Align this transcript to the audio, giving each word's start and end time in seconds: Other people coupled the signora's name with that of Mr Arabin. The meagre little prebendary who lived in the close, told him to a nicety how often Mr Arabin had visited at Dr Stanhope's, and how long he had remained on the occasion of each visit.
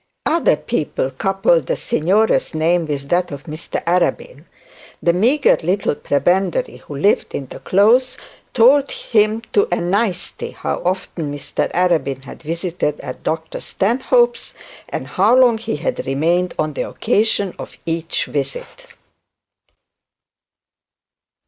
Other 0.25 0.55
people 0.55 1.11
coupled 1.11 1.67
the 1.67 1.75
signora's 1.75 2.55
name 2.55 2.87
with 2.87 3.07
that 3.09 3.31
of 3.31 3.43
Mr 3.43 3.83
Arabin. 3.83 4.45
The 5.03 5.13
meagre 5.13 5.57
little 5.61 5.93
prebendary 5.93 6.77
who 6.77 6.95
lived 6.97 7.35
in 7.35 7.45
the 7.45 7.59
close, 7.59 8.17
told 8.55 8.89
him 8.89 9.41
to 9.53 9.67
a 9.71 9.75
nicety 9.79 10.49
how 10.57 10.81
often 10.83 11.31
Mr 11.31 11.71
Arabin 11.71 12.23
had 12.23 12.41
visited 12.41 12.99
at 13.01 13.21
Dr 13.21 13.59
Stanhope's, 13.59 14.55
and 14.89 15.05
how 15.05 15.35
long 15.37 15.59
he 15.59 15.75
had 15.75 16.07
remained 16.07 16.55
on 16.57 16.73
the 16.73 16.89
occasion 16.89 17.53
of 17.59 17.77
each 17.85 18.25
visit. 18.25 18.87